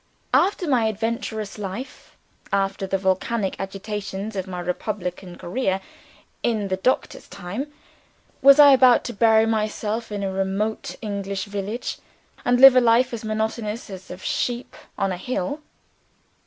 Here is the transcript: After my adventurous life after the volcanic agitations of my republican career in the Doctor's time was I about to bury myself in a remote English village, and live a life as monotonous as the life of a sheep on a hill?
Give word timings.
After 0.33 0.67
my 0.67 0.85
adventurous 0.87 1.59
life 1.59 2.17
after 2.51 2.87
the 2.87 2.97
volcanic 2.97 3.55
agitations 3.59 4.35
of 4.35 4.47
my 4.47 4.59
republican 4.59 5.37
career 5.37 5.79
in 6.41 6.69
the 6.69 6.77
Doctor's 6.77 7.27
time 7.27 7.71
was 8.41 8.57
I 8.59 8.71
about 8.71 9.03
to 9.03 9.13
bury 9.13 9.45
myself 9.45 10.11
in 10.11 10.23
a 10.23 10.33
remote 10.33 10.95
English 11.03 11.45
village, 11.45 11.99
and 12.43 12.59
live 12.59 12.75
a 12.75 12.81
life 12.81 13.13
as 13.13 13.23
monotonous 13.23 13.91
as 13.91 14.07
the 14.07 14.15
life 14.15 14.21
of 14.21 14.23
a 14.23 14.25
sheep 14.25 14.75
on 14.97 15.11
a 15.11 15.17
hill? 15.17 15.61